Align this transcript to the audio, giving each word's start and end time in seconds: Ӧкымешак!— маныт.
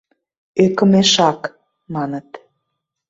Ӧкымешак!— 0.63 1.41
маныт. 1.93 2.29